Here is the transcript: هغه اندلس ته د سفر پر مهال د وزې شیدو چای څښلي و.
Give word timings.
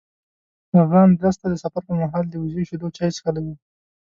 هغه 0.77 0.97
اندلس 1.07 1.35
ته 1.41 1.47
د 1.49 1.53
سفر 1.63 1.81
پر 1.87 1.95
مهال 2.01 2.25
د 2.29 2.35
وزې 2.43 2.63
شیدو 2.69 2.87
چای 2.97 3.09
څښلي 3.15 3.41
و. 3.45 3.47